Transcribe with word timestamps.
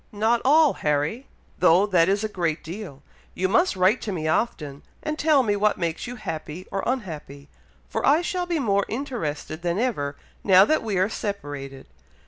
"Not 0.11 0.41
all, 0.43 0.73
Harry! 0.73 1.27
though 1.59 1.85
that 1.85 2.09
is 2.09 2.23
a 2.23 2.27
great 2.27 2.63
deal; 2.63 3.03
you 3.35 3.47
must 3.47 3.75
write 3.75 4.01
to 4.01 4.11
me 4.11 4.27
often, 4.27 4.81
and 5.03 5.15
tell 5.19 5.43
me 5.43 5.55
what 5.55 5.77
makes 5.77 6.07
you 6.07 6.15
happy 6.15 6.65
or 6.71 6.81
unhappy, 6.87 7.49
for 7.87 8.03
I 8.03 8.23
shall 8.23 8.47
be 8.47 8.57
more 8.57 8.83
interested 8.87 9.61
than 9.61 9.77
ever, 9.77 10.15
now 10.43 10.65
that 10.65 10.81
we 10.81 10.97
are 10.97 11.07
separated. 11.07 11.85